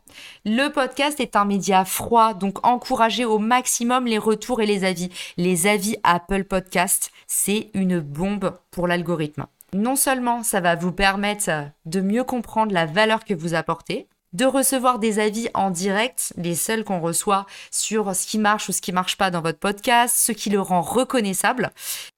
Le 0.46 0.70
podcast 0.70 1.20
est 1.20 1.36
un 1.36 1.44
média 1.44 1.84
froid, 1.84 2.34
donc 2.34 2.66
encouragez 2.66 3.26
au 3.26 3.40
maximum 3.40 4.06
les 4.06 4.18
retours 4.18 4.62
et 4.62 4.66
les 4.66 4.86
avis. 4.86 5.10
Les 5.36 5.68
avis 5.68 5.98
Apple 6.04 6.46
Podcast, 6.46 7.12
c'est 7.28 7.72
une 7.74 8.00
bombe 8.00 8.58
pour 8.72 8.88
l'algorithme. 8.88 9.48
Non 9.74 9.96
seulement 9.96 10.44
ça 10.44 10.60
va 10.60 10.76
vous 10.76 10.92
permettre 10.92 11.50
de 11.86 12.02
mieux 12.02 12.26
comprendre 12.26 12.74
la 12.74 12.86
valeur 12.86 13.24
que 13.24 13.34
vous 13.34 13.54
apportez, 13.54 14.10
de 14.34 14.46
recevoir 14.46 15.00
des 15.00 15.20
avis 15.20 15.48
en 15.54 15.72
direct, 15.72 16.34
les 16.36 16.56
seuls 16.56 16.84
qu'on 16.84 17.00
reçoit 17.00 17.46
sur 17.70 18.14
ce 18.14 18.28
qui 18.28 18.38
marche 18.38 18.68
ou 18.68 18.74
ce 18.74 18.82
qui 18.82 18.92
marche 18.92 19.18
pas 19.18 19.32
dans 19.32 19.42
votre 19.42 19.60
podcast, 19.60 20.16
ce 20.18 20.34
qui 20.34 20.50
le 20.50 20.60
rend 20.60 20.82
reconnaissable. 20.82 21.72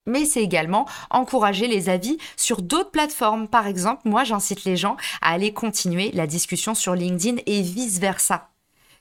Mais 0.07 0.25
c'est 0.25 0.41
également 0.41 0.87
encourager 1.11 1.67
les 1.67 1.89
avis 1.89 2.17
sur 2.37 2.63
d'autres 2.63 2.91
plateformes. 2.91 3.47
Par 3.47 3.67
exemple, 3.67 4.01
moi 4.05 4.23
j'incite 4.23 4.63
les 4.63 4.77
gens 4.77 4.97
à 5.21 5.31
aller 5.33 5.53
continuer 5.53 6.11
la 6.13 6.25
discussion 6.25 6.73
sur 6.73 6.95
LinkedIn 6.95 7.41
et 7.45 7.61
vice-versa. 7.61 8.49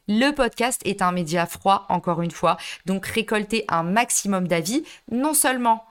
Le 0.08 0.32
podcast 0.32 0.82
est 0.84 1.00
un 1.00 1.12
média 1.12 1.46
froid, 1.46 1.86
encore 1.88 2.22
une 2.22 2.30
fois, 2.30 2.56
donc 2.86 3.06
récolter 3.06 3.64
un 3.68 3.82
maximum 3.82 4.48
d'avis, 4.48 4.84
non 5.10 5.32
seulement 5.32 5.84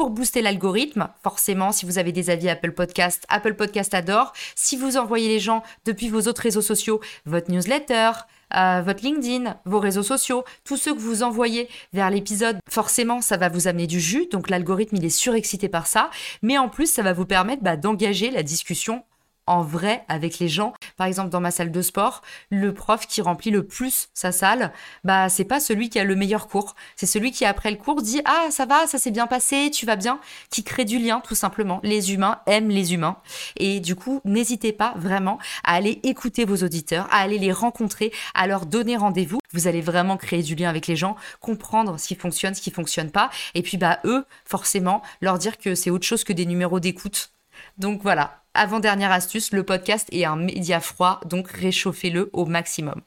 pour 0.00 0.08
booster 0.08 0.40
l'algorithme. 0.40 1.10
Forcément, 1.22 1.72
si 1.72 1.84
vous 1.84 1.98
avez 1.98 2.10
des 2.10 2.30
avis 2.30 2.48
Apple 2.48 2.72
Podcast, 2.72 3.26
Apple 3.28 3.52
Podcast 3.52 3.92
adore. 3.92 4.32
Si 4.54 4.78
vous 4.78 4.96
envoyez 4.96 5.28
les 5.28 5.40
gens 5.40 5.62
depuis 5.84 6.08
vos 6.08 6.22
autres 6.22 6.40
réseaux 6.40 6.62
sociaux, 6.62 7.02
votre 7.26 7.50
newsletter, 7.50 8.12
euh, 8.56 8.80
votre 8.80 9.04
LinkedIn, 9.04 9.58
vos 9.66 9.78
réseaux 9.78 10.02
sociaux, 10.02 10.42
tous 10.64 10.78
ceux 10.78 10.94
que 10.94 10.98
vous 10.98 11.22
envoyez 11.22 11.68
vers 11.92 12.08
l'épisode, 12.08 12.60
forcément, 12.66 13.20
ça 13.20 13.36
va 13.36 13.50
vous 13.50 13.68
amener 13.68 13.86
du 13.86 14.00
jus. 14.00 14.26
Donc 14.32 14.48
l'algorithme, 14.48 14.96
il 14.96 15.04
est 15.04 15.10
surexcité 15.10 15.68
par 15.68 15.86
ça. 15.86 16.08
Mais 16.40 16.56
en 16.56 16.70
plus, 16.70 16.90
ça 16.90 17.02
va 17.02 17.12
vous 17.12 17.26
permettre 17.26 17.62
bah, 17.62 17.76
d'engager 17.76 18.30
la 18.30 18.42
discussion 18.42 19.04
en 19.50 19.62
vrai 19.62 20.04
avec 20.08 20.38
les 20.38 20.48
gens. 20.48 20.72
Par 20.96 21.08
exemple, 21.08 21.28
dans 21.28 21.40
ma 21.40 21.50
salle 21.50 21.72
de 21.72 21.82
sport, 21.82 22.22
le 22.50 22.72
prof 22.72 23.06
qui 23.06 23.20
remplit 23.20 23.50
le 23.50 23.66
plus 23.66 24.08
sa 24.14 24.30
salle, 24.30 24.72
bah 25.02 25.28
c'est 25.28 25.44
pas 25.44 25.58
celui 25.58 25.90
qui 25.90 25.98
a 25.98 26.04
le 26.04 26.14
meilleur 26.14 26.46
cours, 26.46 26.76
c'est 26.94 27.06
celui 27.06 27.32
qui 27.32 27.44
après 27.44 27.72
le 27.72 27.76
cours 27.76 28.00
dit 28.00 28.22
"Ah, 28.24 28.46
ça 28.50 28.64
va, 28.64 28.86
ça 28.86 28.98
s'est 28.98 29.10
bien 29.10 29.26
passé, 29.26 29.70
tu 29.72 29.86
vas 29.86 29.96
bien", 29.96 30.20
qui 30.50 30.62
crée 30.62 30.84
du 30.84 30.98
lien 30.98 31.20
tout 31.20 31.34
simplement. 31.34 31.80
Les 31.82 32.12
humains 32.14 32.40
aiment 32.46 32.70
les 32.70 32.94
humains 32.94 33.16
et 33.56 33.80
du 33.80 33.96
coup, 33.96 34.20
n'hésitez 34.24 34.72
pas 34.72 34.94
vraiment 34.96 35.38
à 35.64 35.74
aller 35.74 35.98
écouter 36.04 36.44
vos 36.44 36.56
auditeurs, 36.58 37.08
à 37.10 37.16
aller 37.16 37.38
les 37.38 37.52
rencontrer, 37.52 38.12
à 38.34 38.46
leur 38.46 38.66
donner 38.66 38.96
rendez-vous. 38.96 39.40
Vous 39.52 39.66
allez 39.66 39.80
vraiment 39.80 40.16
créer 40.16 40.44
du 40.44 40.54
lien 40.54 40.68
avec 40.68 40.86
les 40.86 40.96
gens, 40.96 41.16
comprendre 41.40 41.98
ce 41.98 42.06
qui 42.06 42.14
fonctionne, 42.14 42.54
ce 42.54 42.60
qui 42.60 42.70
fonctionne 42.70 43.10
pas 43.10 43.30
et 43.54 43.62
puis 43.62 43.78
bah 43.78 43.98
eux, 44.04 44.24
forcément, 44.44 45.02
leur 45.20 45.38
dire 45.38 45.58
que 45.58 45.74
c'est 45.74 45.90
autre 45.90 46.06
chose 46.06 46.22
que 46.22 46.32
des 46.32 46.46
numéros 46.46 46.78
d'écoute. 46.78 47.32
Donc 47.78 48.02
voilà, 48.02 48.39
avant-dernière 48.54 49.12
astuce, 49.12 49.52
le 49.52 49.64
podcast 49.64 50.08
est 50.12 50.24
un 50.24 50.36
média 50.36 50.80
froid, 50.80 51.20
donc 51.26 51.50
réchauffez-le 51.50 52.30
au 52.32 52.46
maximum. 52.46 53.00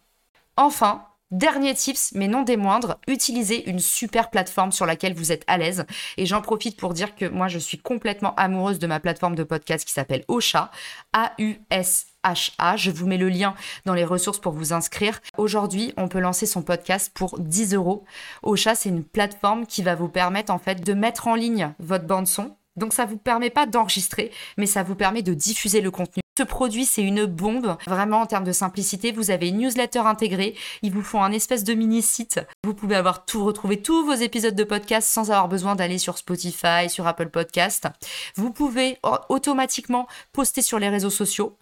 Enfin, 0.55 1.05
Dernier 1.33 1.73
tips, 1.73 2.11
mais 2.13 2.27
non 2.27 2.43
des 2.43 2.57
moindres, 2.57 2.99
utilisez 3.07 3.67
une 3.67 3.79
super 3.79 4.29
plateforme 4.29 4.71
sur 4.71 4.85
laquelle 4.85 5.15
vous 5.15 5.31
êtes 5.31 5.43
à 5.47 5.57
l'aise. 5.57 5.83
Et 6.17 6.27
j'en 6.27 6.43
profite 6.43 6.77
pour 6.77 6.93
dire 6.93 7.15
que 7.15 7.25
moi, 7.25 7.47
je 7.47 7.57
suis 7.57 7.79
complètement 7.79 8.35
amoureuse 8.35 8.77
de 8.77 8.85
ma 8.85 8.99
plateforme 8.99 9.33
de 9.33 9.43
podcast 9.43 9.83
qui 9.83 9.93
s'appelle 9.93 10.25
Ocha, 10.27 10.69
A-U-S-H-A. 11.11 12.77
Je 12.77 12.91
vous 12.91 13.07
mets 13.07 13.17
le 13.17 13.29
lien 13.29 13.55
dans 13.85 13.95
les 13.95 14.05
ressources 14.05 14.37
pour 14.37 14.53
vous 14.53 14.73
inscrire. 14.73 15.21
Aujourd'hui, 15.35 15.91
on 15.97 16.07
peut 16.07 16.19
lancer 16.19 16.45
son 16.45 16.61
podcast 16.61 17.11
pour 17.15 17.39
10 17.39 17.73
euros. 17.73 18.05
Ocha, 18.43 18.75
c'est 18.75 18.89
une 18.89 19.03
plateforme 19.03 19.65
qui 19.65 19.81
va 19.81 19.95
vous 19.95 20.09
permettre 20.09 20.53
en 20.53 20.59
fait 20.59 20.85
de 20.85 20.93
mettre 20.93 21.27
en 21.27 21.33
ligne 21.33 21.73
votre 21.79 22.05
bande 22.05 22.27
son 22.27 22.55
donc 22.75 22.93
ça 22.93 23.05
vous 23.05 23.17
permet 23.17 23.49
pas 23.49 23.65
d'enregistrer, 23.65 24.31
mais 24.57 24.65
ça 24.65 24.83
vous 24.83 24.95
permet 24.95 25.21
de 25.21 25.33
diffuser 25.33 25.81
le 25.81 25.91
contenu. 25.91 26.23
Ce 26.35 26.43
produit, 26.43 26.85
c'est 26.85 27.03
une 27.03 27.25
bombe. 27.25 27.77
Vraiment, 27.85 28.21
en 28.21 28.25
termes 28.25 28.43
de 28.43 28.51
simplicité, 28.51 29.11
vous 29.11 29.29
avez 29.29 29.49
une 29.49 29.59
newsletter 29.59 29.99
intégrée. 29.99 30.55
Ils 30.81 30.91
vous 30.91 31.03
font 31.03 31.21
un 31.21 31.31
espèce 31.31 31.63
de 31.63 31.75
mini-site. 31.75 32.41
Vous 32.63 32.73
pouvez 32.73 32.95
avoir 32.95 33.25
tout, 33.25 33.45
retrouver 33.45 33.83
tous 33.83 34.03
vos 34.03 34.15
épisodes 34.15 34.55
de 34.55 34.63
podcast 34.63 35.07
sans 35.07 35.29
avoir 35.29 35.47
besoin 35.47 35.75
d'aller 35.75 35.99
sur 35.99 36.17
Spotify, 36.17 36.89
sur 36.89 37.05
Apple 37.05 37.29
Podcast. 37.29 37.87
Vous 38.35 38.51
pouvez 38.51 38.97
automatiquement 39.29 40.07
poster 40.31 40.63
sur 40.63 40.79
les 40.79 40.89
réseaux 40.89 41.11
sociaux. 41.11 41.55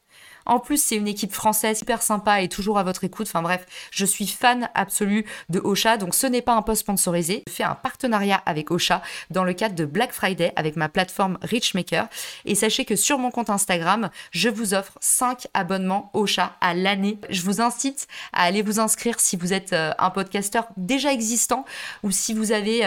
En 0.46 0.60
plus, 0.60 0.82
c'est 0.82 0.96
une 0.96 1.08
équipe 1.08 1.34
française 1.34 1.82
hyper 1.82 2.02
sympa 2.02 2.42
et 2.42 2.50
toujours 2.50 2.78
à 2.78 2.84
votre 2.84 3.04
écoute. 3.04 3.28
Enfin 3.28 3.42
bref, 3.42 3.66
je 3.92 4.06
suis 4.06 4.28
fan 4.28 4.70
absolu 4.76 5.26
de 5.50 5.60
Ocha, 5.64 5.98
donc 5.98 6.16
ce 6.16 6.28
n'est 6.28 6.42
pas 6.42 6.54
un 6.54 6.62
post 6.62 6.82
sponsorisé. 6.82 7.44
Je 7.48 7.54
fais 7.54 7.64
un 7.64 7.76
partenariat 7.76 8.42
avec 8.46 8.72
Ocha 8.72 9.02
dans 9.30 9.44
le 9.44 9.54
cadre 9.54 9.76
de 9.76 9.86
Black 9.86 10.14
Friday 10.14 10.54
avec 10.56 10.76
ma 10.76 10.90
plateforme 10.90 11.38
Richmaker. 11.42 12.08
Et 12.46 12.56
sachez 12.56 12.86
que 12.86 12.96
sur 12.96 13.18
mon 13.18 13.32
compte 13.32 13.50
Instagram, 13.50 14.10
je 14.32 14.50
vous 14.50 14.74
offre 14.74 14.98
5 15.02 15.48
abonnements 15.54 16.10
Ocha 16.14 16.56
à 16.62 16.74
l'année. 16.74 17.20
Je 17.30 17.42
vous 17.42 17.62
incite 17.62 18.08
à 18.34 18.44
aller 18.44 18.62
vous 18.62 18.80
inscrire 18.80 19.20
si 19.20 19.36
vous 19.36 19.54
êtes 19.54 19.74
euh, 19.74 19.92
un 20.00 20.10
podcasteur 20.10 20.68
déjà 20.78 21.12
existant 21.14 21.66
ou 22.04 22.12
si 22.12 22.34
vous 22.34 22.52
avez... 22.52 22.86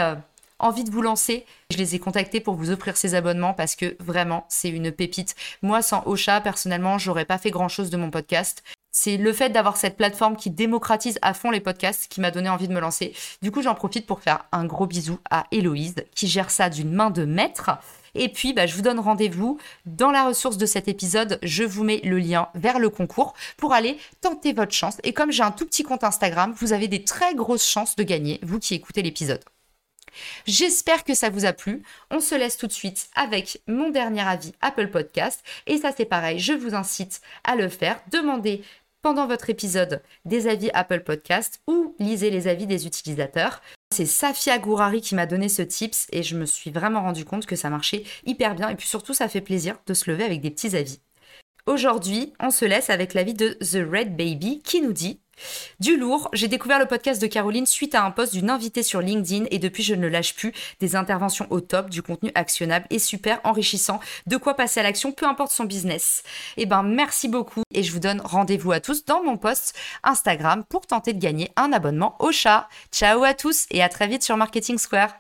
Envie 0.61 0.85
de 0.85 0.91
vous 0.91 1.03
lancer, 1.03 1.47
je 1.71 1.77
les 1.77 1.97
ai 1.97 1.99
contactés 1.99 2.41
pour 2.41 2.55
vous 2.55 2.71
offrir 2.71 2.97
ces 2.97 3.17
abonnements 3.17 3.55
parce 3.55 3.75
que 3.75 3.97
vraiment, 3.99 4.47
c'est 4.49 4.69
une 4.69 4.93
pépite. 4.93 5.35
Moi, 5.63 5.83
sans 5.83 6.07
Ocha, 6.07 6.41
personnellement, 6.41 6.97
j'aurais 6.97 7.25
pas 7.25 7.39
fait 7.39 7.51
grand 7.51 7.69
chose 7.69 7.91
de 7.91 7.97
mon 7.97 8.11
podcast. 8.11 8.63
C'est 8.93 9.17
le 9.17 9.33
fait 9.33 9.51
d'avoir 9.51 9.77
cette 9.77 9.97
plateforme 9.97 10.37
qui 10.37 10.51
démocratise 10.51 11.19
à 11.23 11.35
fond 11.35 11.51
les 11.51 11.59
podcasts 11.59 12.07
qui 12.07 12.21
m'a 12.21 12.31
donné 12.31 12.49
envie 12.49 12.69
de 12.69 12.73
me 12.73 12.79
lancer. 12.79 13.13
Du 13.43 13.51
coup, 13.51 13.63
j'en 13.63 13.75
profite 13.75 14.07
pour 14.07 14.21
faire 14.21 14.45
un 14.53 14.65
gros 14.65 14.87
bisou 14.87 15.19
à 15.29 15.47
Héloïse 15.51 15.97
qui 16.15 16.29
gère 16.29 16.51
ça 16.51 16.71
d'une 16.71 16.93
main 16.93 17.11
de 17.11 17.25
maître. 17.25 17.73
Et 18.15 18.29
puis, 18.29 18.53
bah, 18.53 18.67
je 18.67 18.77
vous 18.77 18.83
donne 18.83 19.01
rendez-vous 19.01 19.59
dans 19.87 20.13
la 20.13 20.25
ressource 20.29 20.57
de 20.57 20.67
cet 20.67 20.87
épisode. 20.87 21.41
Je 21.43 21.65
vous 21.65 21.83
mets 21.83 22.01
le 22.05 22.21
lien 22.21 22.49
vers 22.55 22.79
le 22.79 22.91
concours 22.91 23.35
pour 23.57 23.73
aller 23.73 23.99
tenter 24.21 24.53
votre 24.53 24.73
chance. 24.73 24.99
Et 25.03 25.13
comme 25.13 25.33
j'ai 25.33 25.43
un 25.43 25.51
tout 25.51 25.67
petit 25.67 25.83
compte 25.83 26.05
Instagram, 26.05 26.55
vous 26.57 26.73
avez 26.73 26.87
des 26.87 27.03
très 27.03 27.35
grosses 27.35 27.67
chances 27.67 27.97
de 27.97 28.05
gagner, 28.05 28.39
vous 28.45 28.61
qui 28.61 28.75
écoutez 28.75 29.03
l'épisode. 29.03 29.45
J'espère 30.47 31.05
que 31.05 31.15
ça 31.15 31.31
vous 31.31 31.45
a 31.45 31.53
plu. 31.53 31.83
On 32.11 32.21
se 32.21 32.35
laisse 32.35 32.57
tout 32.57 32.67
de 32.67 32.73
suite 32.73 33.09
avec 33.15 33.63
mon 33.67 33.91
dernier 33.91 34.27
avis 34.27 34.53
Apple 34.61 34.89
Podcast. 34.89 35.43
Et 35.67 35.79
ça 35.79 35.93
c'est 35.97 36.05
pareil, 36.05 36.39
je 36.39 36.53
vous 36.53 36.75
incite 36.75 37.21
à 37.45 37.57
le 37.57 37.69
faire. 37.69 38.01
Demandez 38.11 38.63
pendant 39.05 39.27
votre 39.27 39.51
épisode 39.51 40.03
des 40.25 40.49
avis 40.49 40.71
Apple 40.73 41.01
Podcast 41.01 41.61
ou 41.67 41.95
lisez 41.99 42.31
les 42.31 42.49
avis 42.49 42.67
des 42.67 42.87
utilisateurs. 42.87 43.61
C'est 43.95 44.07
Safia 44.07 44.59
Gourari 44.59 45.03
qui 45.03 45.15
m'a 45.15 45.27
donné 45.27 45.51
ce 45.51 45.61
tips 45.61 46.07
et 46.11 46.23
je 46.23 46.37
me 46.37 46.47
suis 46.47 46.71
vraiment 46.71 47.03
rendu 47.03 47.27
compte 47.27 47.45
que 47.45 47.55
ça 47.55 47.69
marchait 47.69 48.05
hyper 48.25 48.55
bien 48.55 48.71
et 48.71 48.77
puis 48.77 48.89
surtout 48.89 49.13
ça 49.13 49.29
fait 49.29 49.43
plaisir 49.43 49.77
de 49.87 49.93
se 49.93 50.11
lever 50.11 50.25
avec 50.25 50.41
des 50.41 50.51
petits 50.51 50.75
avis. 50.75 51.01
Aujourd'hui, 51.67 52.33
on 52.41 52.51
se 52.51 52.65
laisse 52.65 52.91
avec 52.91 53.15
l'avis 53.15 53.35
de 53.35 53.51
The 53.61 53.87
Red 53.91 54.17
Baby 54.17 54.61
qui 54.63 54.81
nous 54.81 54.93
dit 54.93 55.21
du 55.81 55.97
lourd, 55.97 56.29
j'ai 56.33 56.49
découvert 56.49 56.79
le 56.79 56.87
podcast 56.87 57.21
de 57.21 57.27
Caroline 57.27 57.67
suite 57.67 57.95
à 57.95 58.05
un 58.05 58.11
post 58.11 58.33
d'une 58.33 58.51
invitée 58.51 58.83
sur 58.83 59.01
LinkedIn 59.01 59.47
et 59.51 59.59
depuis 59.59 59.83
je 59.83 59.95
ne 59.95 60.09
lâche 60.09 60.35
plus 60.35 60.53
des 60.81 60.97
interventions 60.97 61.47
au 61.51 61.61
top, 61.61 61.91
du 61.91 62.03
contenu 62.03 62.31
actionnable 62.35 62.87
et 62.91 62.99
super 62.99 63.41
enrichissant, 63.45 64.01
de 64.27 64.37
quoi 64.37 64.55
passer 64.55 64.81
à 64.81 64.83
l'action, 64.83 65.13
peu 65.13 65.27
importe 65.27 65.53
son 65.53 65.65
business. 65.65 66.23
Eh 66.57 66.67
ben 66.67 66.83
merci 66.83 67.29
beaucoup 67.29 67.63
et 67.73 67.83
je 67.83 67.93
vous 67.93 68.01
donne 68.01 68.21
rendez-vous 68.21 68.73
à 68.73 68.81
tous 68.81 69.05
dans 69.05 69.23
mon 69.23 69.37
post 69.37 69.75
Instagram 70.03 70.65
pour 70.69 70.87
tenter 70.87 71.13
de 71.13 71.21
gagner 71.21 71.51
un 71.57 71.73
abonnement 71.73 72.17
au 72.19 72.33
chat. 72.33 72.69
Ciao 72.93 73.23
à 73.25 73.35
tous 73.35 73.67
et 73.71 73.83
à 73.83 73.89
très 73.89 74.07
vite 74.07 74.23
sur 74.23 74.37
Marketing 74.37 74.79
Square. 74.79 75.15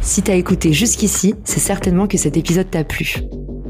Si 0.00 0.22
t'as 0.22 0.34
écouté 0.34 0.72
jusqu'ici, 0.72 1.34
c'est 1.44 1.60
certainement 1.60 2.06
que 2.06 2.16
cet 2.16 2.36
épisode 2.36 2.70
t'a 2.70 2.84
plu. 2.84 3.16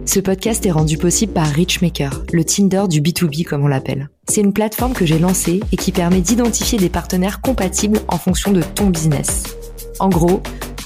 Ce 0.09 0.21
podcast 0.21 0.65
est 0.65 0.71
rendu 0.71 0.97
possible 0.97 1.35
par 1.35 1.47
Richmaker, 1.47 2.23
le 2.33 2.43
Tinder 2.43 2.85
du 2.89 3.03
B2B 3.03 3.45
comme 3.45 3.63
on 3.63 3.69
l'appelle. 3.69 4.09
C'est 4.27 4.41
une 4.41 4.55
plateforme 4.55 4.95
que 4.95 5.05
j'ai 5.05 5.19
lancée 5.19 5.61
et 5.71 5.77
qui 5.77 5.93
permet 5.93 6.23
d'identifier 6.23 6.79
des 6.79 6.89
partenaires 6.89 7.43
compatibles 7.43 8.01
en 8.09 8.17
fonction 8.17 8.51
de 8.51 8.63
ton 8.63 8.87
business. 8.87 9.43
En 9.99 10.09
gros, 10.09 10.43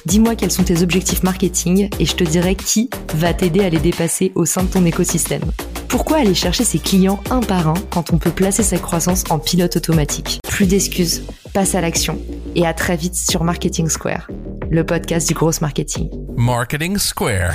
dis-moi 0.07 0.35
quels 0.35 0.51
sont 0.51 0.65
tes 0.65 0.83
objectifs 0.83 1.23
marketing 1.23 1.89
et 2.01 2.05
je 2.05 2.17
te 2.17 2.25
dirai 2.25 2.57
qui 2.57 2.91
va 3.15 3.33
t'aider 3.33 3.61
à 3.61 3.69
les 3.69 3.79
dépasser 3.79 4.33
au 4.35 4.45
sein 4.45 4.65
de 4.65 4.69
ton 4.69 4.85
écosystème. 4.85 5.45
Pourquoi 5.87 6.17
aller 6.17 6.35
chercher 6.35 6.65
ses 6.65 6.81
clients 6.81 7.23
un 7.31 7.43
par 7.43 7.69
un 7.69 7.75
quand 7.91 8.13
on 8.13 8.19
peut 8.19 8.33
placer 8.33 8.65
sa 8.65 8.79
croissance 8.79 9.23
en 9.31 9.39
pilote 9.39 9.77
automatique? 9.77 10.41
Plus 10.49 10.67
d'excuses, 10.67 11.23
passe 11.55 11.77
à 11.77 11.81
l'action 11.81 12.19
et 12.57 12.67
à 12.67 12.75
très 12.75 12.97
vite 12.97 13.15
sur 13.15 13.45
Marketing 13.45 13.89
Square, 13.89 14.29
le 14.69 14.85
podcast 14.85 15.29
du 15.29 15.35
gros 15.35 15.53
marketing. 15.61 16.11
Marketing 16.37 16.99
Square. 16.99 17.55